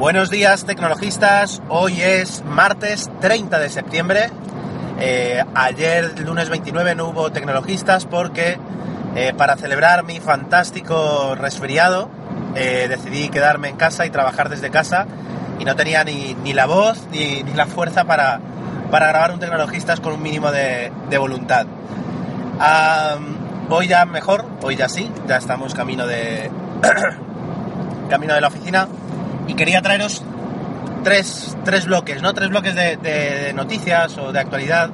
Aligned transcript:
Buenos 0.00 0.30
días 0.30 0.64
tecnologistas, 0.64 1.60
hoy 1.68 2.00
es 2.00 2.42
martes 2.46 3.10
30 3.20 3.58
de 3.58 3.68
septiembre. 3.68 4.30
Eh, 4.98 5.44
ayer, 5.54 6.18
lunes 6.20 6.48
29, 6.48 6.94
no 6.94 7.08
hubo 7.08 7.30
tecnologistas 7.30 8.06
porque 8.06 8.56
eh, 9.14 9.34
para 9.36 9.58
celebrar 9.58 10.04
mi 10.04 10.18
fantástico 10.18 11.34
resfriado 11.34 12.08
eh, 12.54 12.86
decidí 12.88 13.28
quedarme 13.28 13.68
en 13.68 13.76
casa 13.76 14.06
y 14.06 14.10
trabajar 14.10 14.48
desde 14.48 14.70
casa 14.70 15.06
y 15.58 15.66
no 15.66 15.76
tenía 15.76 16.02
ni, 16.02 16.32
ni 16.32 16.54
la 16.54 16.64
voz 16.64 17.06
ni, 17.12 17.42
la 17.52 17.66
fuerza 17.66 18.04
para, 18.04 18.40
para 18.90 19.08
grabar 19.08 19.32
un 19.32 19.38
tecnologistas 19.38 20.00
con 20.00 20.14
un 20.14 20.22
mínimo 20.22 20.50
de, 20.50 20.90
de 21.10 21.18
voluntad. 21.18 21.66
Um, 21.66 23.36
hoy 23.68 23.86
ya 23.86 24.06
mejor, 24.06 24.46
hoy 24.62 24.76
ya 24.76 24.88
sí, 24.88 25.12
ya 25.28 25.36
estamos 25.36 25.74
camino 25.74 26.06
de 26.06 26.50
camino 28.08 28.32
de 28.32 28.40
la 28.40 28.48
oficina 28.48 28.88
y 29.50 29.54
quería 29.54 29.82
traeros 29.82 30.22
tres, 31.02 31.56
tres 31.64 31.86
bloques, 31.86 32.22
¿no? 32.22 32.32
Tres 32.34 32.50
bloques 32.50 32.74
de, 32.76 33.52
noticias 33.52 34.16
o 34.16 34.32
de 34.32 34.38
actualidad. 34.38 34.90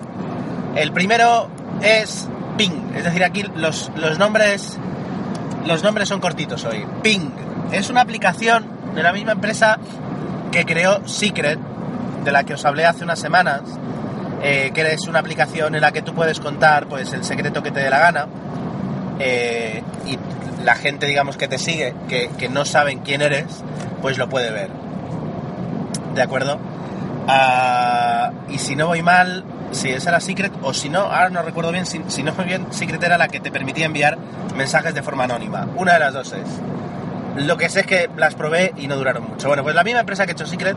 El 0.75 0.93
primero 0.93 1.49
es 1.83 2.27
Ping, 2.57 2.95
es 2.97 3.05
decir, 3.05 3.23
aquí 3.23 3.45
los, 3.55 3.93
los 3.97 4.19
nombres 4.19 4.79
los 5.67 5.83
nombres 5.83 6.09
son 6.09 6.21
cortitos 6.21 6.65
hoy. 6.65 6.87
Ping 7.03 7.29
es 7.71 7.91
una 7.91 8.01
aplicación 8.01 8.67
de 8.95 9.03
la 9.03 9.13
misma 9.13 9.33
empresa 9.33 9.79
que 10.51 10.65
creó 10.65 11.07
Secret, 11.07 11.59
de 12.25 12.33
la 12.33 12.45
que 12.45 12.55
os 12.55 12.65
hablé 12.65 12.87
hace 12.87 13.05
unas 13.05 13.19
semanas, 13.19 13.61
eh, 14.43 14.71
que 14.73 14.81
es 14.93 15.07
una 15.07 15.19
aplicación 15.19 15.75
en 15.75 15.83
la 15.83 15.93
que 15.93 16.01
tú 16.01 16.15
puedes 16.15 16.41
contar 16.41 16.87
pues 16.87 17.13
el 17.13 17.25
secreto 17.25 17.63
que 17.63 17.73
te 17.73 17.81
dé 17.81 17.91
la 17.91 17.99
gana 17.99 18.27
eh, 19.19 19.83
y 20.07 20.17
la 20.67 20.75
gente 20.75 21.07
digamos 21.07 21.37
que 21.37 21.47
te 21.47 21.59
sigue, 21.59 21.95
que, 22.09 22.29
que 22.37 22.49
no 22.49 22.65
saben 22.65 22.99
quién 22.99 23.23
eres, 23.23 23.45
pues 24.03 24.19
lo 24.19 24.29
puede 24.29 24.51
ver. 24.51 24.69
¿De 26.13 26.21
acuerdo? 26.21 26.59
Uh, 27.29 28.53
y 28.53 28.59
si 28.59 28.75
no 28.75 28.89
voy 28.89 29.01
mal, 29.01 29.45
si 29.71 29.91
esa 29.91 30.11
era 30.11 30.21
Secret, 30.21 30.53
o 30.63 30.75
si 30.75 30.89
no, 30.89 31.03
ahora 31.03 31.31
no 31.31 31.43
recuerdo 31.43 31.71
bien, 31.71 31.87
si, 31.87 32.23
no 32.25 32.33
voy 32.33 32.47
bien, 32.47 32.67
Secret 32.73 33.01
era 33.01 33.17
la 33.17 33.29
que 33.29 33.39
te 33.39 33.53
permitía 33.53 33.87
enviar 33.87 34.19
mensajes 34.57 34.93
de 34.93 35.05
forma 35.05 35.23
anónima. 35.23 35.69
Una 35.77 35.93
de 35.95 36.01
las 36.01 36.13
dos 36.13 36.33
es. 36.33 37.45
Lo 37.47 37.57
que 37.57 37.69
sé 37.69 37.81
es 37.81 37.87
que 37.87 38.11
las 38.17 38.35
probé 38.35 38.73
y 38.77 38.89
no 38.89 38.97
duraron 38.97 39.23
mucho. 39.23 39.47
Bueno, 39.47 39.63
pues 39.63 39.77
la 39.77 39.85
misma 39.85 40.01
empresa 40.01 40.25
que 40.27 40.33
ha 40.33 40.35
hecho 40.35 40.47
Secret 40.47 40.77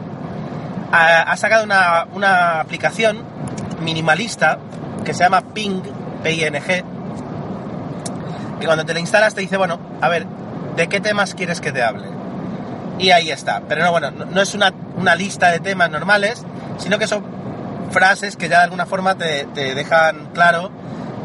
ha, 0.92 1.24
ha 1.24 1.38
sacado 1.38 1.64
una, 1.64 2.06
una, 2.14 2.60
aplicación 2.60 3.24
minimalista 3.82 4.60
que 5.04 5.16
se 5.16 5.24
llama 5.24 5.42
Ping, 5.42 5.82
P-I-N-G, 6.22 6.99
que 8.60 8.66
cuando 8.66 8.86
te 8.86 8.94
la 8.94 9.00
instalas 9.00 9.36
te 9.36 9.42
dice, 9.42 9.58
bueno, 9.58 9.80
a 10.02 10.10
ver, 10.10 10.26
¿de 10.76 10.88
qué 10.88 11.00
temas 11.00 11.34
quieres 11.34 11.62
que 11.62 11.72
te 11.72 11.82
hable? 11.82 12.20
y 13.00 13.12
ahí 13.12 13.32
está. 13.32 13.62
Pero 13.68 13.84
no, 13.84 13.92
bueno, 13.92 14.12
no, 14.12 14.42
es 14.42 14.54
una, 14.54 14.74
una, 14.98 15.16
lista 15.16 15.50
de 15.50 15.60
temas 15.60 15.90
normales, 15.90 16.44
sino 16.78 17.00
que 17.00 17.08
son 17.08 17.24
frases 17.92 18.36
que 18.36 18.50
ya 18.50 18.60
de 18.60 18.64
alguna 18.66 18.86
forma 18.86 19.16
te, 19.16 19.46
te 19.56 19.74
dejan 19.74 20.28
claro 20.34 20.70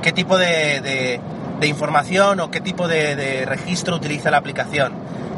qué 0.00 0.12
tipo 0.12 0.38
de, 0.38 0.80
de, 0.80 1.20
información 1.66 2.40
o 2.40 2.50
qué 2.50 2.60
tipo 2.60 2.88
de, 2.88 3.44
registro 3.46 3.96
utiliza 3.96 4.30
la 4.30 4.36
aplicación. 4.36 4.92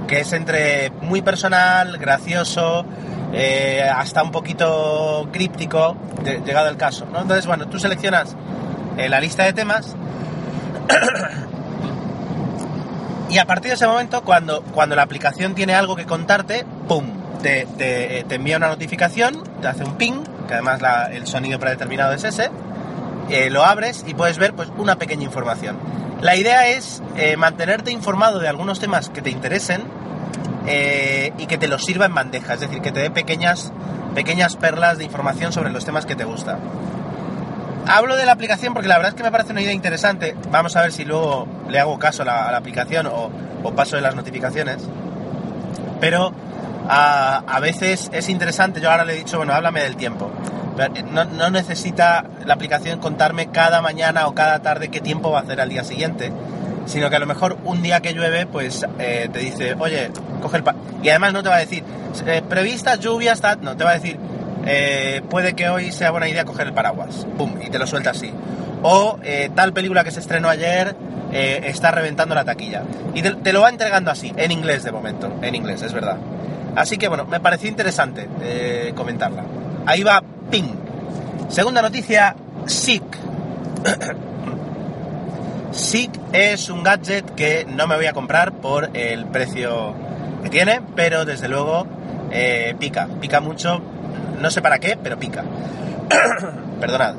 Que 0.09 0.21
es 0.21 0.33
entre 0.33 0.91
muy 1.01 1.23
personal, 1.23 1.99
gracioso, 1.99 2.85
eh, 3.33 3.83
hasta 3.83 4.23
un 4.23 4.33
poquito 4.33 5.29
críptico, 5.33 5.97
llegado 6.45 6.69
el 6.69 6.77
caso. 6.77 7.07
Entonces, 7.07 7.47
bueno, 7.47 7.69
tú 7.69 7.79
seleccionas 7.79 8.37
eh, 8.97 9.09
la 9.09 9.21
lista 9.21 9.45
de 9.45 9.53
temas 9.53 9.95
y 13.29 13.39
a 13.39 13.45
partir 13.45 13.71
de 13.71 13.75
ese 13.75 13.87
momento, 13.87 14.23
cuando, 14.23 14.63
cuando 14.63 14.97
la 14.97 15.03
aplicación 15.03 15.55
tiene 15.55 15.75
algo 15.75 15.97
que 15.97 16.07
contarte, 16.07 16.65
¡pum! 16.89 17.05
Te, 17.43 17.67
te, 17.77 18.25
te 18.27 18.35
envía 18.37 18.57
una 18.57 18.69
notificación, 18.69 19.43
te 19.61 19.69
hace 19.69 19.85
un 19.85 19.97
ping, 19.97 20.25
que 20.49 20.55
además 20.55 20.81
el 21.13 21.27
sonido 21.27 21.59
predeterminado 21.59 22.13
es 22.13 22.25
ese, 22.25 22.51
eh, 23.29 23.51
lo 23.51 23.65
abres 23.65 24.05
y 24.07 24.15
puedes 24.15 24.39
ver 24.39 24.55
pues 24.55 24.71
una 24.77 24.97
pequeña 24.97 25.25
información. 25.25 25.77
La 26.21 26.37
idea 26.37 26.69
es 26.69 27.03
eh, 27.17 27.37
mantenerte 27.37 27.91
informado 27.91 28.39
de 28.39 28.49
algunos 28.49 28.79
temas 28.79 29.11
que 29.11 29.21
te 29.21 29.31
interesen 29.31 29.83
eh, 30.67 31.33
y 31.37 31.47
que 31.47 31.59
te 31.59 31.69
los 31.69 31.85
sirva 31.85 32.07
en 32.07 32.15
bandeja, 32.15 32.55
es 32.55 32.61
decir, 32.61 32.81
que 32.81 32.93
te 32.93 33.01
dé 33.01 33.11
pequeñas, 33.11 33.73
pequeñas 34.15 34.57
perlas 34.57 34.99
de 34.99 35.05
información 35.05 35.53
sobre 35.53 35.71
los 35.71 35.85
temas 35.85 36.07
que 36.07 36.15
te 36.15 36.25
gustan. 36.25 36.59
Hablo 37.89 38.17
de 38.17 38.27
la 38.27 38.33
aplicación 38.33 38.75
porque 38.75 38.89
la 38.89 38.97
verdad 38.97 39.11
es 39.11 39.17
que 39.17 39.23
me 39.23 39.31
parece 39.31 39.53
una 39.53 39.63
idea 39.63 39.73
interesante. 39.73 40.35
Vamos 40.51 40.75
a 40.77 40.83
ver 40.83 40.93
si 40.93 41.05
luego 41.05 41.47
le 41.69 41.79
hago 41.79 41.99
caso 41.99 42.23
a 42.23 42.25
la, 42.25 42.57
aplicación 42.57 43.07
o, 43.07 43.31
paso 43.75 43.97
de 43.97 44.03
las 44.03 44.15
notificaciones. 44.15 44.79
Pero 46.01 46.33
a, 46.89 47.45
a, 47.47 47.61
veces 47.61 48.11
es 48.13 48.29
interesante. 48.29 48.81
Yo 48.81 48.91
ahora 48.91 49.05
le 49.05 49.15
he 49.15 49.17
dicho, 49.17 49.37
bueno, 49.37 49.53
háblame 49.53 49.83
del 49.83 49.97
tiempo. 49.97 50.31
Pero 50.77 50.93
no, 51.13 51.25
no, 51.25 51.51
necesita 51.51 52.25
la 52.45 52.55
aplicación 52.55 52.99
contarme 52.99 53.49
cada 53.51 53.81
mañana 53.83 54.27
o 54.27 54.35
cada 54.35 54.61
tarde 54.61 54.89
qué 54.89 55.01
tiempo 55.01 55.31
va 55.31 55.41
a 55.41 55.43
hacer 55.43 55.61
al 55.61 55.69
día 55.69 55.85
siguiente. 55.85 56.33
Sino 56.87 57.09
que 57.09 57.17
a 57.17 57.19
lo 57.21 57.27
mejor 57.27 57.57
un 57.65 57.83
día 57.83 58.01
que 58.01 58.13
llueve, 58.13 58.47
pues 58.47 58.85
eh, 58.99 59.29
te 59.33 59.39
dice, 59.39 59.75
oye, 59.79 60.11
coge 60.43 60.59
el... 60.59 60.63
Pa 60.65 60.75
y 61.03 61.09
además 61.09 61.33
no 61.33 61.43
te 61.43 61.49
va 61.49 61.57
a 61.57 61.61
decir, 61.61 61.85
eh, 62.27 62.43
previstas 62.49 62.99
lluvias. 63.01 63.41
No, 63.61 63.77
te 63.77 63.85
va 63.85 63.91
a 63.91 63.95
decir, 63.95 64.19
eh, 64.67 65.23
puede 65.31 65.55
que 65.55 65.69
hoy 65.69 65.93
sea 65.93 66.11
buena 66.11 66.29
idea 66.29 66.45
coger 66.45 66.67
el 66.67 66.73
paraguas. 66.73 67.25
¡Pum! 67.39 67.55
Y 67.65 67.71
te 67.71 67.79
lo 67.79 67.87
suelta 67.87 68.11
así. 68.11 68.33
O 68.83 69.19
eh, 69.23 69.49
tal 69.55 69.73
película 69.73 70.03
que 70.03 70.11
se 70.11 70.19
estrenó 70.19 70.49
ayer 70.49 70.97
eh, 71.33 71.63
está 71.67 71.93
reventando 71.93 72.35
la 72.35 72.45
taquilla. 72.45 72.83
Y 73.15 73.23
te, 73.23 73.53
lo 73.53 73.61
va 73.61 73.69
entregando 73.69 74.11
así, 74.11 74.33
en 74.37 74.51
inglés 74.51 74.83
de 74.83 74.91
momento. 74.91 75.33
En 75.41 75.55
inglés, 75.55 75.83
es 75.83 75.93
verdad. 75.93 76.17
Así 76.75 76.99
que 76.99 77.07
bueno, 77.09 77.25
me 77.27 77.39
pareció 77.41 77.69
interesante 77.69 78.29
comentarla. 78.95 79.45
Ahí 79.87 80.03
va 80.03 80.23
Ping. 80.51 80.75
Segunda 81.49 81.81
noticia, 81.81 82.35
SIC. 82.67 83.03
SIC 85.71 86.11
es 86.33 86.69
un 86.69 86.83
gadget 86.83 87.35
que 87.35 87.67
no 87.69 87.87
me 87.87 87.97
voy 87.97 88.07
a 88.07 88.13
comprar 88.13 88.53
por 88.53 88.91
el 88.95 89.27
precio 89.27 89.95
que 90.43 90.51
tiene, 90.51 90.83
pero 90.95 91.25
desde 91.25 91.49
luego 91.49 91.87
pica. 92.79 93.09
Pica 93.21 93.41
mucho 93.41 93.81
no 94.41 94.51
sé 94.51 94.63
para 94.63 94.79
qué, 94.79 94.99
pero 95.01 95.19
pica. 95.19 95.45
Perdonad. 96.81 97.15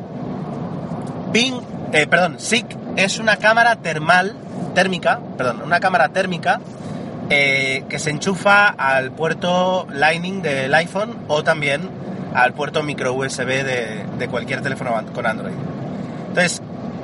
Ping, 1.31 1.61
eh, 1.93 2.07
perdón, 2.07 2.39
SIC 2.39 2.65
es 2.95 3.19
una 3.19 3.37
cámara 3.37 3.75
termal, 3.77 4.35
térmica, 4.73 5.19
perdón, 5.37 5.61
una 5.63 5.79
cámara 5.79 6.09
térmica 6.09 6.59
eh, 7.29 7.83
que 7.89 7.99
se 7.99 8.09
enchufa 8.09 8.67
al 8.67 9.11
puerto 9.11 9.87
Lightning 9.91 10.41
del 10.41 10.73
iPhone 10.73 11.17
o 11.27 11.43
también 11.43 11.89
al 12.33 12.53
puerto 12.53 12.83
micro 12.83 13.13
USB 13.13 13.63
de, 13.63 14.27
cualquier 14.29 14.61
teléfono 14.61 14.93
con 15.13 15.25
Android. 15.25 15.53
Entonces, 16.29 16.61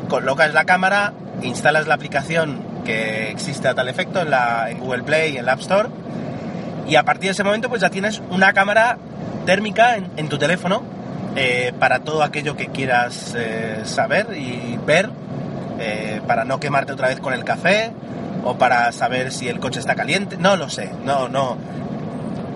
colocas 0.09 0.53
la 0.53 0.66
cámara, 0.66 1.13
instalas 1.41 1.88
la 1.88 1.95
aplicación 1.95 2.62
que 2.85 3.30
existe 3.30 3.68
a 3.68 3.74
tal 3.74 3.88
efecto 3.88 4.22
en, 4.22 4.30
la, 4.30 4.69
en 4.69 4.80
Google 4.80 5.03
Play 5.03 5.34
y 5.34 5.38
en 5.38 5.45
la 5.45 5.53
App 5.53 5.62
Store 5.62 5.90
y 6.88 6.95
a 6.95 7.03
partir 7.03 7.25
de 7.25 7.31
ese 7.31 7.44
momento 7.44 7.69
pues 7.69 7.81
ya 7.81 7.90
tienes 7.90 8.21
una 8.30 8.54
cámara 8.54 8.98
térmica 9.44 9.95
en, 9.95 10.30
tu 10.30 10.38
teléfono 10.38 10.84
eh, 11.36 11.74
para 11.80 12.00
todo 12.00 12.24
aquello 12.24 12.56
que 12.56 12.68
quieras 12.68 13.34
eh, 13.38 13.81
saber 13.84 14.28
y 14.38 14.78
ver, 14.86 15.10
eh, 15.80 16.22
para 16.28 16.45
no 16.45 16.60
quemarte 16.60 16.94
otra 16.94 17.07
vez 17.07 17.19
con 17.19 17.34
el 17.34 17.44
café 17.44 17.92
o 18.44 18.57
para 18.57 18.92
saber 18.92 19.31
si 19.31 19.48
el 19.48 19.60
coche 19.60 19.80
está 19.80 19.95
caliente, 19.95 20.38
no 20.38 20.56
lo 20.56 20.69
sé, 20.69 20.92
no, 21.06 21.30
no. 21.30 21.57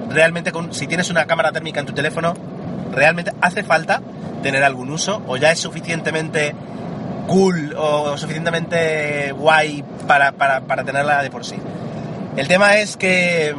Realmente 0.09 0.51
si 0.71 0.87
tienes 0.87 1.09
una 1.09 1.25
cámara 1.25 1.51
térmica 1.51 1.79
en 1.79 1.85
tu 1.85 1.93
teléfono, 1.93 2.33
realmente 2.91 3.31
hace 3.41 3.63
falta 3.63 4.01
tener 4.41 4.63
algún 4.63 4.89
uso 4.91 5.21
o 5.27 5.37
ya 5.37 5.51
es 5.51 5.59
suficientemente 5.59 6.53
cool 7.27 7.75
o 7.77 8.17
suficientemente 8.17 9.31
guay 9.33 9.83
para, 10.07 10.31
para, 10.31 10.61
para 10.61 10.83
tenerla 10.83 11.21
de 11.21 11.29
por 11.29 11.45
sí. 11.45 11.55
El 12.37 12.47
tema 12.47 12.77
es 12.77 12.95
que 12.97 13.55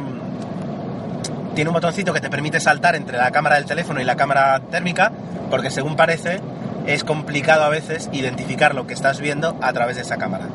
tiene 1.59 1.71
un 1.71 1.73
botoncito 1.73 2.13
que 2.13 2.21
te 2.21 2.29
permite 2.29 2.61
saltar 2.61 2.95
entre 2.95 3.17
la 3.17 3.31
cámara 3.31 3.55
del 3.55 3.65
teléfono 3.65 3.99
y 3.99 4.05
la 4.05 4.15
cámara 4.15 4.61
térmica, 4.71 5.11
porque 5.49 5.69
según 5.69 5.97
parece 5.97 6.39
es 6.87 7.03
complicado 7.03 7.65
a 7.65 7.67
veces 7.67 8.07
identificar 8.13 8.73
lo 8.73 8.87
que 8.87 8.93
estás 8.93 9.19
viendo 9.19 9.57
a 9.61 9.73
través 9.73 9.97
de 9.97 10.03
esa 10.03 10.15
cámara, 10.15 10.45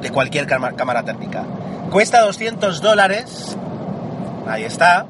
de 0.00 0.10
cualquier 0.10 0.46
cámara 0.46 1.02
térmica. 1.02 1.42
Cuesta 1.90 2.20
200 2.20 2.80
dólares 2.80 3.56
ahí 4.46 4.62
está. 4.62 5.06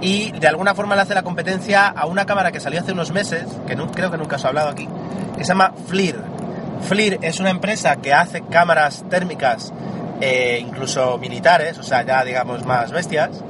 Y 0.00 0.32
de 0.32 0.48
alguna 0.48 0.74
forma 0.74 0.96
le 0.96 1.02
hace 1.02 1.12
la 1.12 1.24
competencia 1.24 1.88
a 1.88 2.06
una 2.06 2.24
cámara 2.24 2.52
que 2.52 2.58
salió 2.58 2.80
hace 2.80 2.92
unos 2.92 3.12
meses, 3.12 3.44
que 3.66 3.76
no, 3.76 3.90
creo 3.92 4.10
que 4.10 4.16
nunca 4.16 4.36
os 4.36 4.44
he 4.44 4.48
hablado 4.48 4.70
aquí, 4.70 4.88
que 5.36 5.44
se 5.44 5.48
llama 5.48 5.74
FLIR. 5.88 6.18
FLIR 6.88 7.18
es 7.20 7.38
una 7.38 7.50
empresa 7.50 7.96
que 7.96 8.14
hace 8.14 8.40
cámaras 8.40 9.04
térmicas, 9.10 9.74
eh, 10.22 10.58
incluso 10.58 11.18
militares, 11.18 11.76
o 11.76 11.82
sea, 11.82 12.02
ya 12.02 12.24
digamos 12.24 12.64
más 12.64 12.92
bestias, 12.92 13.42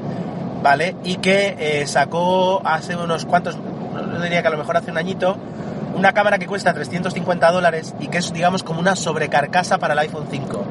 ¿vale? 0.63 0.97
Y 1.05 1.17
que 1.17 1.57
eh, 1.59 1.87
sacó 1.87 2.63
hace 2.65 2.97
unos 2.97 3.27
cuantos, 3.27 3.57
yo 3.57 4.21
diría 4.23 4.43
que 4.43 4.49
a 4.49 4.51
lo 4.51 4.59
mejor 4.59 4.77
hace 4.77 4.91
un 4.91 4.99
añito, 4.99 5.37
una 5.95 6.13
cámara 6.13 6.39
que 6.39 6.47
cuesta 6.47 6.73
350 6.73 7.51
dólares 7.51 7.95
y 8.01 8.09
que 8.09 8.19
es, 8.19 8.33
digamos, 8.33 8.63
como 8.63 8.81
una 8.81 8.97
sobrecarcasa 8.97 9.79
para 9.79 9.93
el 9.93 9.99
iPhone 10.01 10.27
5. 10.31 10.65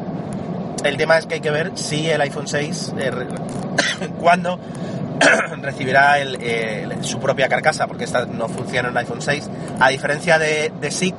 El 0.83 0.97
tema 0.97 1.17
es 1.17 1.27
que 1.27 1.35
hay 1.35 1.41
que 1.41 1.51
ver 1.51 1.71
si 1.75 2.09
el 2.09 2.21
iPhone 2.21 2.47
6, 2.47 2.93
eh, 2.97 3.11
cuando 4.19 4.59
recibirá 5.61 6.15
su 7.01 7.19
propia 7.19 7.47
carcasa, 7.49 7.85
porque 7.85 8.05
esta 8.05 8.25
no 8.25 8.47
funciona 8.47 8.89
en 8.89 8.97
iPhone 8.97 9.21
6, 9.21 9.49
a 9.79 9.89
diferencia 9.89 10.39
de, 10.39 10.71
de 10.81 10.89
SICK, 10.89 11.15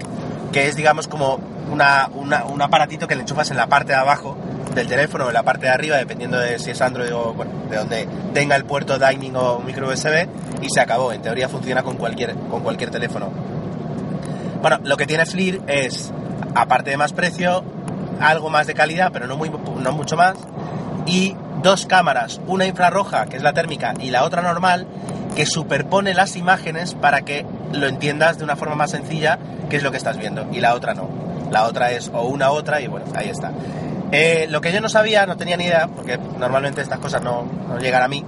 que 0.51 0.69
es, 0.69 0.77
digamos, 0.77 1.07
como 1.07 1.39
una, 1.71 2.09
un 2.13 2.63
aparatito 2.63 3.07
que 3.07 3.15
le 3.15 3.23
enchufas 3.23 3.51
en 3.51 3.57
la 3.57 3.67
parte 3.67 3.93
de 3.93 3.99
abajo 3.99 4.37
del 4.75 4.87
teléfono 4.87 5.29
en 5.29 5.35
la 5.35 5.43
parte 5.43 5.67
de 5.67 5.73
arriba, 5.73 5.97
dependiendo 5.97 6.39
de 6.39 6.59
si 6.59 6.71
es 6.71 6.81
Android 6.81 7.15
o 7.15 7.35
bueno, 7.35 7.53
de 7.69 7.77
donde 7.77 8.09
tenga 8.33 8.57
el 8.57 8.65
puerto 8.65 8.97
Lightning 8.99 9.37
o 9.37 9.61
micro 9.61 9.89
USB, 9.89 10.29
y 10.63 10.69
se 10.71 10.81
acabó. 10.81 11.13
En 11.13 11.23
teoría 11.23 11.49
funciona 11.49 11.83
con 11.83 11.97
cualquier, 11.97 12.35
con 12.51 12.63
cualquier 12.63 12.91
teléfono. 12.91 13.31
Bueno, 14.61 14.79
lo 14.85 14.97
que 14.97 15.07
tiene 15.07 15.27
FLIR 15.27 15.63
es, 15.67 16.13
aparte 16.55 16.91
de 16.91 16.97
más 16.97 17.13
precio, 17.13 17.65
algo 18.21 18.49
más 18.49 18.67
de 18.67 18.75
calidad, 18.75 19.11
pero 19.13 19.27
no, 19.27 19.37
muy, 19.37 19.51
no 19.51 19.93
mucho 19.93 20.17
más, 20.17 20.37
y 21.07 21.37
dos 21.63 21.87
cámaras, 21.87 22.41
una 22.47 22.67
infrarroja, 22.67 23.27
que 23.27 23.37
es 23.37 23.43
la 23.43 23.53
térmica, 23.53 23.95
y 23.99 24.11
la 24.11 24.25
otra 24.25 24.43
normal, 24.43 24.87
que 25.35 25.47
superpone 25.47 26.15
las 26.15 26.37
imágenes 26.37 26.95
para 26.95 27.23
que 27.23 27.45
lo 27.73 27.89
entiendas 27.89 28.39
de 28.39 28.45
una 28.45 28.55
forma 28.55 28.75
más 28.75 28.91
sencilla 28.91 29.39
qué 29.69 29.77
es 29.77 29.83
lo 29.83 29.91
que 29.91 29.97
estás 29.97 30.19
viendo, 30.19 30.47
y 30.53 30.61
la 30.61 30.75
otra 30.75 30.95
no. 30.95 31.09
La 31.51 31.65
otra 31.65 31.91
es 31.91 32.11
o 32.15 32.23
una 32.23 32.51
otra, 32.51 32.81
y 32.81 32.87
bueno, 32.87 33.07
ahí 33.15 33.29
está. 33.29 33.53
Eh, 34.13 34.47
lo 34.51 34.61
que 34.61 34.73
yo 34.73 34.81
no 34.83 34.91
sabía, 34.91 35.25
no 35.25 35.39
tenía 35.39 35.57
ni 35.57 35.65
idea, 35.65 35.89
porque 35.89 36.19
normalmente 36.39 36.83
estas 36.83 36.99
cosas 36.99 37.23
no, 37.23 37.49
llegan 37.81 38.03
a 38.03 38.09
mí, 38.09 38.25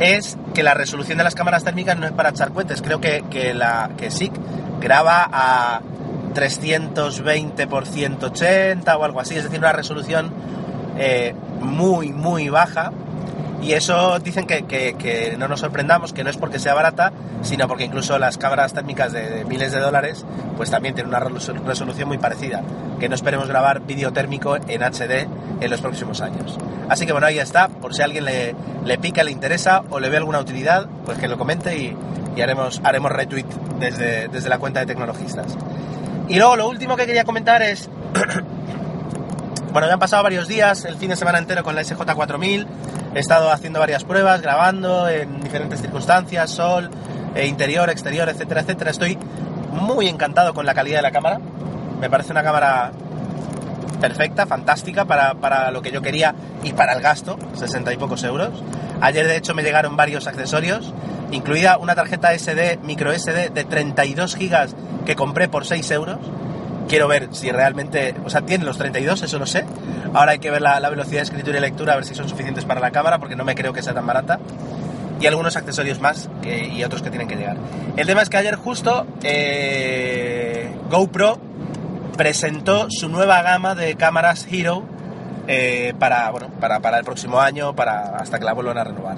es 0.00 0.36
que 0.52 0.64
la 0.64 0.74
resolución 0.74 1.16
de 1.16 1.24
las 1.24 1.36
cámaras 1.36 1.62
térmicas 1.62 1.96
no 1.96 2.06
es 2.06 2.12
para 2.12 2.30
echar 2.30 2.52
cohetes. 2.52 2.82
Creo 2.82 3.00
que, 3.00 3.24
que, 3.30 3.54
la, 3.54 3.90
que 3.96 4.10
SICK 4.10 4.32
graba 4.80 5.28
a 5.30 5.80
320 6.34 7.66
por 7.68 7.86
180 7.86 8.96
o 8.96 9.04
algo 9.04 9.20
así, 9.20 9.36
es 9.36 9.44
decir, 9.44 9.60
una 9.60 9.72
resolución 9.72 10.32
eh, 10.98 11.34
muy, 11.60 12.12
muy 12.12 12.48
baja. 12.48 12.92
Y 13.62 13.72
eso 13.72 14.18
dicen 14.20 14.46
que, 14.46 14.64
que, 14.64 15.36
no 15.38 15.48
nos 15.48 15.60
sorprendamos, 15.60 16.12
que 16.12 16.22
no 16.22 16.30
es 16.30 16.36
porque 16.36 16.58
sea 16.58 16.74
barata, 16.74 17.12
sino 17.42 17.66
porque 17.66 17.84
incluso 17.84 18.18
las 18.18 18.38
cámaras 18.38 18.72
térmicas 18.72 19.12
de, 19.12 19.44
miles 19.44 19.72
de 19.72 19.80
dólares, 19.80 20.24
pues 20.56 20.70
también 20.70 20.94
tienen 20.94 21.08
una 21.08 21.20
resolución 21.20 22.08
muy 22.08 22.18
parecida. 22.18 22.62
Que 23.00 23.08
no 23.08 23.14
esperemos 23.14 23.48
grabar 23.48 23.80
vídeo 23.80 24.12
térmico 24.12 24.56
en 24.56 24.82
HD 24.82 25.26
en 25.60 25.70
los 25.70 25.80
próximos 25.80 26.20
años. 26.20 26.56
Así 26.88 27.04
que 27.04 27.12
bueno, 27.12 27.26
ahí 27.26 27.38
está, 27.38 27.68
por 27.68 27.94
si 27.94 28.02
a 28.02 28.04
alguien 28.04 28.24
le, 28.24 28.54
le 28.84 28.98
pica, 28.98 29.24
le 29.24 29.32
interesa 29.32 29.82
o 29.90 30.00
le 30.00 30.08
ve 30.08 30.16
alguna 30.16 30.38
utilidad, 30.38 30.86
pues 31.04 31.18
que 31.18 31.28
lo 31.28 31.36
comente 31.36 31.76
y, 31.76 31.96
y 32.36 32.40
haremos, 32.40 32.80
haremos 32.84 33.10
retweet 33.10 33.46
desde, 33.80 34.28
desde 34.28 34.48
la 34.48 34.58
cuenta 34.58 34.80
de 34.80 34.86
tecnologistas. 34.86 35.56
Y 36.28 36.36
luego 36.36 36.56
lo 36.56 36.68
último 36.68 36.96
que 36.96 37.06
quería 37.06 37.24
comentar 37.24 37.62
es, 37.62 37.90
bueno, 39.78 39.86
me 39.86 39.92
han 39.92 40.00
pasado 40.00 40.24
varios 40.24 40.48
días, 40.48 40.84
el 40.86 40.96
fin 40.96 41.10
de 41.10 41.14
semana 41.14 41.38
entero 41.38 41.62
con 41.62 41.76
la 41.76 41.82
SJ4000, 41.82 42.66
he 43.14 43.18
estado 43.20 43.52
haciendo 43.52 43.78
varias 43.78 44.02
pruebas, 44.02 44.42
grabando 44.42 45.08
en 45.08 45.40
diferentes 45.40 45.80
circunstancias, 45.80 46.50
sol, 46.50 46.90
eh, 47.36 47.46
interior, 47.46 47.88
exterior, 47.88 48.28
etcétera, 48.28 48.62
etcétera. 48.62 48.90
Estoy 48.90 49.16
muy 49.70 50.08
encantado 50.08 50.52
con 50.52 50.66
la 50.66 50.74
calidad 50.74 50.98
de 50.98 51.02
la 51.02 51.12
cámara, 51.12 51.38
me 52.00 52.10
parece 52.10 52.32
una 52.32 52.42
cámara 52.42 52.90
perfecta, 54.00 54.46
fantástica 54.46 55.04
para, 55.04 55.34
para, 55.34 55.70
lo 55.70 55.80
que 55.80 55.92
yo 55.92 56.02
quería 56.02 56.34
y 56.64 56.72
para 56.72 56.94
el 56.94 57.00
gasto, 57.00 57.38
60 57.54 57.92
y 57.92 57.98
pocos 57.98 58.24
euros. 58.24 58.60
Ayer 59.00 59.28
de 59.28 59.36
hecho 59.36 59.54
me 59.54 59.62
llegaron 59.62 59.96
varios 59.96 60.26
accesorios, 60.26 60.92
incluida 61.30 61.78
una 61.78 61.94
tarjeta 61.94 62.36
SD, 62.36 62.80
micro 62.82 63.16
SD 63.16 63.50
de 63.50 63.62
32 63.62 64.34
gigas 64.34 64.74
que 65.06 65.14
compré 65.14 65.48
por 65.48 65.66
6 65.66 65.88
euros. 65.92 66.18
Quiero 66.88 67.06
ver 67.06 67.28
si 67.32 67.50
realmente, 67.50 68.14
o 68.24 68.30
sea, 68.30 68.42
tiene 68.42 68.64
los 68.64 68.78
32, 68.78 69.22
eso 69.22 69.38
lo 69.38 69.46
sé. 69.46 69.64
Ahora 70.14 70.32
hay 70.32 70.38
que 70.38 70.50
ver 70.50 70.62
la, 70.62 70.80
la 70.80 70.88
velocidad 70.88 71.18
de 71.18 71.24
escritura 71.24 71.58
y 71.58 71.60
lectura, 71.60 71.92
a 71.92 71.96
ver 71.96 72.04
si 72.04 72.14
son 72.14 72.28
suficientes 72.28 72.64
para 72.64 72.80
la 72.80 72.90
cámara, 72.90 73.18
porque 73.18 73.36
no 73.36 73.44
me 73.44 73.54
creo 73.54 73.72
que 73.72 73.82
sea 73.82 73.94
tan 73.94 74.06
barata. 74.06 74.38
Y 75.20 75.26
algunos 75.26 75.56
accesorios 75.56 76.00
más 76.00 76.30
que, 76.42 76.68
y 76.68 76.84
otros 76.84 77.02
que 77.02 77.10
tienen 77.10 77.28
que 77.28 77.36
llegar. 77.36 77.56
El 77.96 78.06
tema 78.06 78.22
es 78.22 78.28
que 78.28 78.36
ayer 78.36 78.54
justo 78.54 79.06
eh, 79.22 80.70
GoPro 80.90 81.38
presentó 82.16 82.86
su 82.90 83.08
nueva 83.08 83.42
gama 83.42 83.74
de 83.74 83.96
cámaras 83.96 84.46
Hero 84.50 84.84
eh, 85.46 85.94
para, 85.98 86.30
bueno, 86.30 86.48
para, 86.60 86.80
para, 86.80 86.98
el 86.98 87.04
próximo 87.04 87.40
año, 87.40 87.74
para, 87.74 88.16
hasta 88.16 88.38
que 88.38 88.44
la 88.44 88.52
vuelvan 88.52 88.78
a 88.78 88.84
renovar. 88.84 89.16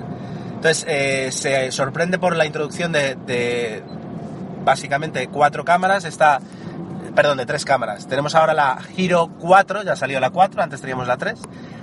Entonces, 0.54 0.84
eh, 0.88 1.32
se 1.32 1.72
sorprende 1.72 2.18
por 2.18 2.36
la 2.36 2.46
introducción 2.46 2.92
de, 2.92 3.14
de, 3.14 3.82
básicamente 4.64 5.28
cuatro 5.28 5.64
cámaras. 5.64 6.04
Está, 6.04 6.40
perdón, 7.14 7.38
de 7.38 7.46
tres 7.46 7.64
cámaras. 7.64 8.06
Tenemos 8.06 8.34
ahora 8.34 8.54
la 8.54 8.78
Hero 8.96 9.30
4, 9.40 9.82
ya 9.82 9.96
salió 9.96 10.20
la 10.20 10.30
4, 10.30 10.62
antes 10.62 10.80
teníamos 10.80 11.06
la 11.06 11.16
3. 11.16 11.40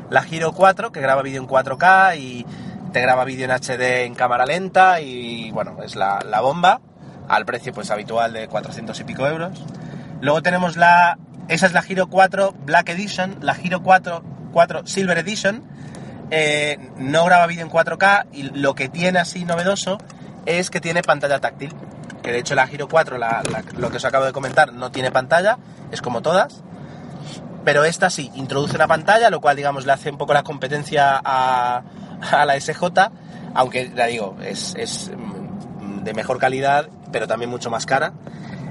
La 0.10 0.26
Hero 0.30 0.52
4, 0.54 0.92
que 0.92 1.02
graba 1.02 1.22
vídeo 1.22 1.42
en 1.42 1.48
4K 1.48 2.18
y 2.18 2.46
te 2.92 3.02
graba 3.02 3.26
vídeo 3.26 3.46
en 3.46 3.52
HD 3.52 4.06
en 4.06 4.16
cámara 4.16 4.46
lenta 4.46 5.02
y, 5.02 5.52
bueno, 5.52 5.78
es 5.84 5.96
la, 5.96 6.20
bomba 6.42 6.82
al 7.28 7.46
precio 7.46 7.74
pues 7.74 7.92
habitual 7.92 8.32
de 8.34 8.48
400 8.48 9.00
y 9.00 9.04
pico 9.04 9.28
euros. 9.28 9.64
Luego 10.22 10.42
tenemos 10.42 10.78
la, 10.78 11.18
esa 11.48 11.66
es 11.66 11.74
la 11.74 11.84
Hero 11.88 12.08
4 12.08 12.54
Black 12.66 12.90
Edition, 12.90 13.38
la 13.42 13.56
Hero 13.62 13.84
4, 13.84 14.24
4 14.54 14.88
Silver 14.88 15.18
Edition. 15.18 15.64
Eh, 16.30 16.78
no 16.98 17.26
graba 17.26 17.48
vídeo 17.48 17.64
en 17.64 17.72
4K 17.72 18.28
y 18.34 18.44
lo 18.44 18.76
que 18.76 18.90
tiene 18.90 19.20
así 19.20 19.46
novedoso 19.46 19.98
es 20.46 20.70
que 20.70 20.82
tiene 20.82 21.02
pantalla 21.02 21.40
táctil. 21.40 21.74
Que 22.28 22.34
de 22.34 22.40
hecho 22.40 22.56
la 22.56 22.66
Hero 22.70 22.90
4, 22.90 23.18
la, 23.18 23.42
la, 23.50 23.64
lo 23.78 23.90
que 23.90 23.96
os 23.96 24.04
acabo 24.04 24.26
de 24.26 24.34
comentar, 24.34 24.74
no 24.74 24.92
tiene 24.92 25.12
pantalla, 25.12 25.58
es 25.94 26.02
como 26.02 26.22
todas. 26.22 26.62
Pero 27.64 27.86
esta 27.86 28.10
sí, 28.10 28.30
introduce 28.36 28.76
una 28.76 28.86
pantalla, 28.86 29.30
lo 29.30 29.40
cual 29.40 29.56
digamos 29.56 29.86
le 29.86 29.94
hace 29.94 30.10
un 30.10 30.18
poco 30.18 30.34
la 30.34 30.44
competencia 30.44 31.22
a, 31.24 31.84
la 32.46 32.60
SJ, 32.60 32.84
aunque 33.54 33.94
ya 33.96 34.08
digo, 34.08 34.36
es, 34.44 34.76
es 34.78 35.10
de 36.04 36.14
mejor 36.14 36.38
calidad, 36.38 36.90
pero 37.14 37.28
también 37.28 37.50
mucho 37.50 37.70
más 37.70 37.86
cara. 37.86 38.12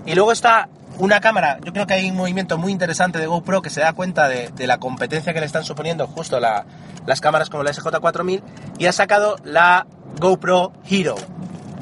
Y 0.05 0.15
luego 0.15 0.33
está 0.33 0.69
una 0.99 1.23
cámara, 1.23 1.57
yo 1.65 1.73
creo 1.73 1.87
que 1.87 1.95
hay 1.95 2.11
un 2.11 2.17
movimiento 2.17 2.59
muy 2.59 2.73
interesante 2.73 3.19
de 3.19 3.27
GoPro 3.27 3.63
que 3.63 3.71
se 3.71 3.81
da 3.81 3.95
cuenta 3.95 4.29
de, 4.29 4.51
la 4.67 4.77
competencia 4.77 5.33
que 5.33 5.41
le 5.41 5.47
están 5.47 5.65
suponiendo 5.65 6.07
justo 6.07 6.41
la, 6.41 6.67
las 7.07 7.23
cámaras 7.23 7.49
como 7.49 7.63
la 7.63 7.73
SJ4000 7.73 8.43
y 8.77 8.85
ha 8.85 8.93
sacado 8.93 9.37
la 9.45 9.87
GoPro 10.21 10.75
Hero. 10.91 11.17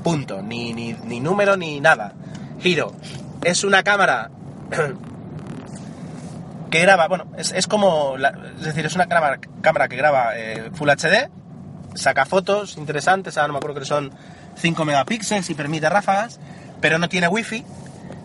Punto. 0.05 0.43
Ni, 0.43 0.73
ni, 0.73 0.93
ni 0.93 1.19
número 1.19 1.57
ni 1.57 1.81
nada. 1.81 2.13
Hero. 2.63 2.93
Es 3.43 3.65
una 3.65 3.83
cámara 3.83 4.31
que 6.71 6.81
graba, 6.81 7.09
bueno, 7.09 7.27
es, 7.37 7.53
es 7.53 7.67
como, 7.67 8.17
es 8.17 8.65
decir, 8.65 8.87
es 8.87 8.95
una 8.95 9.07
cámara, 9.07 9.41
cámara 9.61 9.89
que 9.89 9.97
graba 9.97 10.37
eh, 10.37 10.71
Full 10.75 10.89
HD, 10.89 11.31
saca 11.95 12.27
fotos 12.27 12.77
interesantes, 12.77 13.37
ahora 13.37 13.49
no 13.49 13.53
me 13.55 13.59
acuerdo 13.59 13.81
que 13.81 13.87
son 13.87 14.13
5 14.57 14.85
megapíxeles 14.85 15.49
y 15.51 15.55
permite 15.55 15.89
ráfagas, 15.89 16.41
pero 16.81 16.99
no 16.99 17.09
tiene 17.09 17.29
wifi 17.29 17.65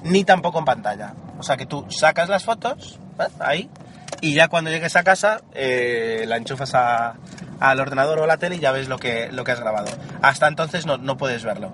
ni 0.03 0.23
tampoco 0.23 0.59
en 0.59 0.65
pantalla. 0.65 1.13
O 1.37 1.43
sea 1.43 1.57
que 1.57 1.65
tú 1.65 1.85
sacas 1.89 2.27
las 2.27 2.43
fotos, 2.43 2.99
¿eh? 3.19 3.27
ahí, 3.39 3.69
y 4.21 4.33
ya 4.33 4.47
cuando 4.47 4.69
llegues 4.69 4.95
a 4.95 5.03
casa 5.03 5.41
eh, 5.53 6.25
la 6.27 6.37
enchufas 6.37 6.73
a, 6.75 7.15
al 7.59 7.79
ordenador 7.79 8.19
o 8.19 8.23
a 8.23 8.27
la 8.27 8.37
tele 8.37 8.55
y 8.55 8.59
ya 8.59 8.71
ves 8.71 8.87
lo 8.87 8.97
que, 8.97 9.29
lo 9.31 9.43
que 9.43 9.51
has 9.51 9.59
grabado. 9.59 9.87
Hasta 10.21 10.47
entonces 10.47 10.85
no, 10.85 10.97
no 10.97 11.17
puedes 11.17 11.43
verlo. 11.43 11.71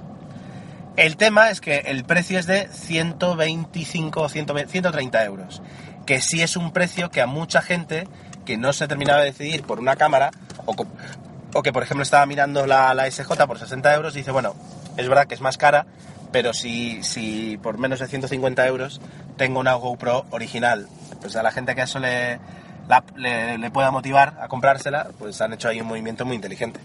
El 0.97 1.17
tema 1.17 1.49
es 1.49 1.59
que 1.59 1.79
el 1.87 2.05
precio 2.05 2.39
es 2.39 2.45
de 2.45 2.69
125 2.69 4.21
o 4.21 4.29
130 4.29 5.25
euros, 5.25 5.61
que 6.05 6.21
sí 6.21 6.41
es 6.41 6.55
un 6.55 6.71
precio 6.71 7.11
que 7.11 7.21
a 7.21 7.27
mucha 7.27 7.61
gente 7.61 8.07
que 8.45 8.57
no 8.57 8.71
se 8.71 8.87
terminaba 8.87 9.19
de 9.19 9.25
decidir 9.25 9.63
por 9.63 9.79
una 9.79 9.97
cámara 9.97 10.31
o, 10.65 10.73
o 11.53 11.63
que 11.63 11.73
por 11.73 11.83
ejemplo 11.83 12.03
estaba 12.03 12.25
mirando 12.25 12.65
la, 12.65 12.93
la, 12.93 13.11
SJ 13.11 13.27
por 13.45 13.59
60 13.59 13.93
euros 13.93 14.13
dice, 14.13 14.31
bueno, 14.31 14.55
es 14.95 15.09
verdad 15.09 15.25
que 15.25 15.35
es 15.35 15.41
más 15.41 15.57
cara, 15.57 15.85
pero 16.31 16.53
si, 16.53 17.03
si 17.03 17.57
por 17.57 17.77
menos 17.77 17.99
de 17.99 18.07
150 18.07 18.65
euros 18.65 19.01
tengo 19.35 19.59
una 19.59 19.73
GoPro 19.73 20.25
original, 20.29 20.87
pues 21.19 21.35
a 21.35 21.43
la 21.43 21.51
gente 21.51 21.75
que 21.75 21.81
eso 21.81 21.99
le, 21.99 22.39
la, 22.87 23.03
le, 23.15 23.57
le, 23.57 23.71
pueda 23.71 23.91
motivar 23.91 24.37
a 24.39 24.47
comprársela, 24.47 25.09
pues 25.17 25.39
han 25.41 25.53
hecho 25.53 25.67
ahí 25.67 25.81
un 25.81 25.87
movimiento 25.87 26.25
muy 26.25 26.35
inteligente. 26.35 26.79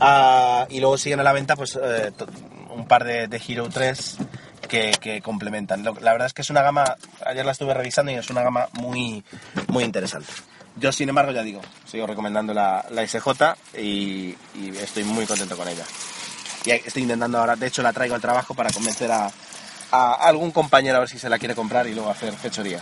Uh, 0.00 0.66
y 0.68 0.80
luego 0.80 0.98
siguen 0.98 1.20
a 1.20 1.22
la 1.22 1.32
venta 1.32 1.54
pues 1.54 1.78
eh, 1.80 2.12
un 2.74 2.86
par 2.86 3.04
de, 3.04 3.28
de 3.28 3.42
Hero 3.46 3.68
3 3.68 4.16
que, 4.68 4.92
que, 5.00 5.20
complementan. 5.22 5.84
La 5.84 6.12
verdad 6.12 6.26
es 6.26 6.32
que 6.32 6.42
es 6.42 6.50
una 6.50 6.62
gama, 6.62 6.96
ayer 7.24 7.44
la 7.44 7.52
estuve 7.52 7.74
revisando 7.74 8.10
y 8.10 8.16
es 8.16 8.28
una 8.30 8.42
gama 8.42 8.68
muy, 8.72 9.22
muy 9.68 9.84
interesante. 9.84 10.32
Yo, 10.76 10.90
sin 10.90 11.08
embargo, 11.08 11.32
ya 11.32 11.42
digo, 11.42 11.60
sigo 11.84 12.06
recomendando 12.06 12.54
la, 12.54 12.84
la 12.90 13.06
SJ 13.06 13.28
y, 13.78 14.34
y 14.54 14.76
estoy 14.80 15.04
muy 15.04 15.26
contento 15.26 15.56
con 15.56 15.68
ella. 15.68 15.84
Y 16.64 16.70
estoy 16.70 17.02
intentando 17.02 17.38
ahora, 17.38 17.56
de 17.56 17.66
hecho 17.66 17.82
la 17.82 17.92
traigo 17.92 18.14
al 18.14 18.20
trabajo 18.20 18.54
para 18.54 18.70
convencer 18.70 19.10
a, 19.12 19.30
a 19.92 20.14
algún 20.14 20.50
compañero 20.50 20.96
a 20.96 21.00
ver 21.00 21.08
si 21.08 21.18
se 21.18 21.28
la 21.28 21.38
quiere 21.38 21.54
comprar 21.54 21.86
y 21.86 21.94
luego 21.94 22.10
hacer 22.10 22.32
fechoría. 22.32 22.80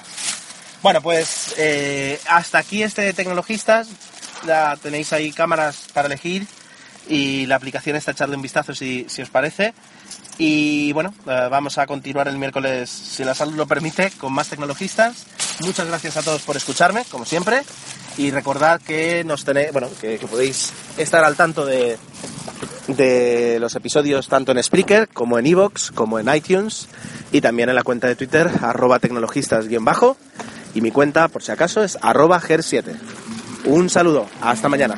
Bueno, 0.83 1.03
pues 1.03 1.55
eh, 1.59 2.19
hasta 2.27 2.59
aquí 2.59 2.83
este 2.83 3.13
Tecnologistas. 3.13 3.89
Ya 4.47 4.77
tenéis 4.77 5.13
ahí 5.13 5.33
cámaras 5.33 5.89
para 5.93 6.07
elegir 6.07 6.47
y 7.07 7.45
la 7.47 7.57
aplicación 7.57 7.97
está 7.97 8.13
echarle 8.13 8.37
un 8.37 8.43
vistazo 8.43 8.75
si, 8.75 9.05
si 9.09 9.21
os 9.21 9.29
parece. 9.29 9.75
Y 10.39 10.93
bueno, 10.93 11.13
eh, 11.27 11.49
vamos 11.51 11.77
a 11.77 11.87
continuar 11.87 12.29
el 12.29 12.39
miércoles, 12.39 12.89
si 12.89 13.25
la 13.25 13.35
salud 13.35 13.55
lo 13.55 13.67
permite, 13.67 14.11
con 14.13 14.33
más 14.33 14.49
tecnologistas. 14.49 15.27
Muchas 15.61 15.87
gracias 15.87 16.17
a 16.17 16.23
todos 16.23 16.41
por 16.41 16.57
escucharme, 16.57 17.05
como 17.11 17.27
siempre. 17.27 17.63
Y 18.17 18.31
recordad 18.31 18.81
que 18.81 19.23
nos 19.25 19.45
tenéis, 19.45 19.73
bueno, 19.73 19.91
que, 20.01 20.19
que 20.19 20.27
podéis 20.27 20.73
estar 20.97 21.23
al 21.23 21.37
tanto 21.37 21.67
de, 21.67 21.99
de 22.89 23.59
los 23.61 23.75
episodios 23.75 24.29
tanto 24.29 24.53
en 24.53 24.63
Spreaker 24.63 25.09
como 25.09 25.39
en 25.39 25.47
Evox, 25.47 25.91
como 25.91 26.19
en 26.19 26.35
iTunes 26.35 26.89
y 27.33 27.43
también 27.43 27.69
en 27.69 27.75
la 27.75 27.83
cuenta 27.83 28.07
de 28.07 28.17
Twitter, 28.17 28.51
arroba 28.63 28.99
tecnologistas-bajo. 28.99 30.17
Y 30.75 30.81
mi 30.81 30.91
cuenta, 30.91 31.29
por 31.29 31.43
si 31.43 31.53
acaso, 31.53 31.83
es 31.83 31.99
arroba 32.01 32.41
ger7. 32.41 32.95
Un 33.65 33.91
saludo, 33.91 34.27
hasta 34.41 34.69
mañana. 34.69 34.97